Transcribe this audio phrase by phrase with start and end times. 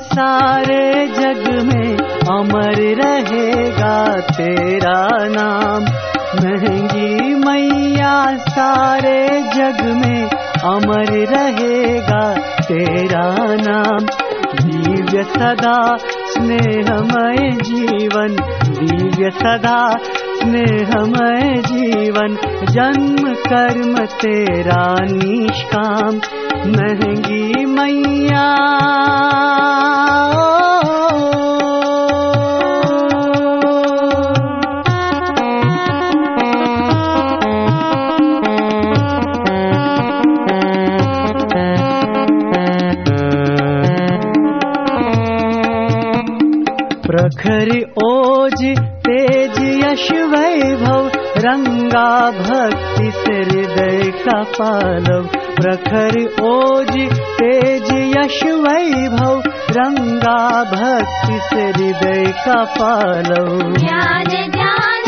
[0.00, 1.96] सारे जग में
[2.38, 5.82] अमर रहेगा तेरा नाम।
[6.34, 10.30] महँगी मैया सारे जग में
[10.64, 14.06] अमर रहेगा तेरा नाम।
[14.66, 18.28] दिव्य सदा स्नेहमय जीवन,
[18.68, 19.96] दिव्य सदा
[20.40, 26.20] स्नेहमय जीवन। जन्म, कर्म, तेरा निष्काम।
[26.66, 28.56] महँगी मैया
[47.10, 47.68] प्रखर
[48.04, 55.22] ओज तेज यश वैभव रंगा भक्ति हृदय का पालव।
[55.60, 64.99] प्रखर ओज तेज यश वैभव रंगा भक्ति हृदय का पालव। ज्ञान ज्ञान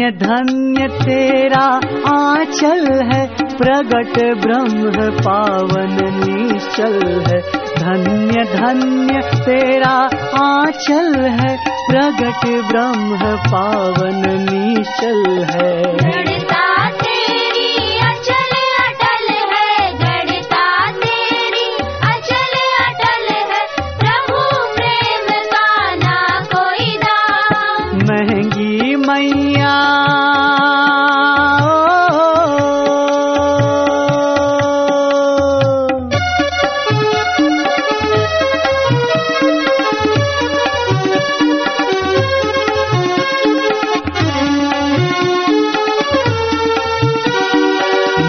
[0.00, 1.80] धन्य धन्य तेरा
[2.16, 7.40] आंचल है प्रगट ब्रह्म पावन निश्चल है।
[7.78, 10.08] धन्य धन्य तेरा
[10.44, 11.56] आंचल है
[11.90, 14.22] प्रगट ब्रह्म पावन
[14.52, 16.29] निश्चल है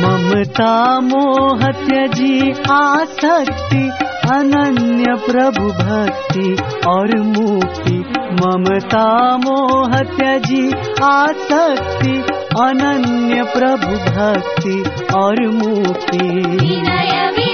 [0.04, 0.74] ममता
[1.10, 2.36] मोह त्यजी
[2.78, 3.84] आसक्ति
[4.30, 6.56] अनन्य प्रभु भक्ति
[6.90, 7.98] और मुक्ति
[8.42, 9.06] ममता
[9.46, 10.64] मोह त्यजी
[11.12, 12.16] आसक्ति
[12.66, 14.78] अनन्य प्रभु भक्ति
[15.22, 17.51] और मुक्ति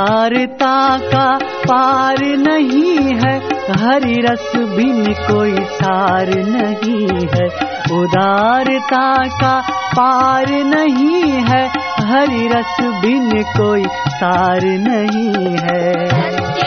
[0.00, 3.34] उदारता का पार नहीं है,
[3.80, 7.46] हरि रस बिन कोई सार नहीं है।
[7.98, 9.52] उदारता का
[9.92, 11.62] पार नहीं है,
[12.04, 16.59] हरि रस बिन कोई सार नहीं है।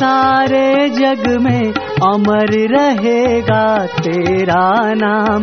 [0.00, 1.72] सारे जग में
[2.14, 5.42] अमर रहेगा तेरा नाम।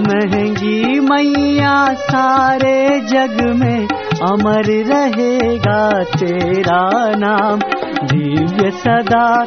[0.00, 3.86] महंगी मैया सारे जग में
[4.22, 6.80] अमर रहेगा तेरा
[7.16, 7.58] नाम।
[8.06, 9.44] दिव्य सदा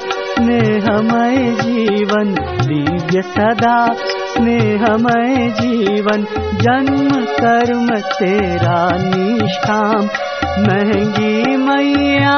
[1.61, 2.33] जीवन
[2.67, 3.95] दिव्य सदा
[4.39, 6.21] स्नेहमय जीवन
[6.63, 7.09] जन्म
[7.39, 7.87] कर्म
[8.19, 10.05] तेरा निष्काम
[10.67, 12.37] महंगी मैया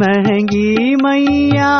[0.00, 1.72] महंगी मैया